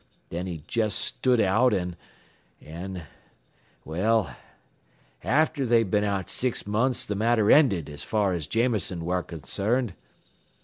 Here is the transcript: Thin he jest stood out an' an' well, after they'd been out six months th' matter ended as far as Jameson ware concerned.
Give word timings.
Thin 0.31 0.47
he 0.47 0.63
jest 0.65 0.97
stood 0.97 1.39
out 1.39 1.75
an' 1.75 1.95
an' 2.59 3.03
well, 3.85 4.35
after 5.23 5.63
they'd 5.63 5.91
been 5.91 6.03
out 6.03 6.27
six 6.27 6.65
months 6.65 7.05
th' 7.05 7.11
matter 7.15 7.51
ended 7.51 7.87
as 7.87 8.01
far 8.01 8.33
as 8.33 8.47
Jameson 8.47 9.05
ware 9.05 9.21
concerned. 9.21 9.93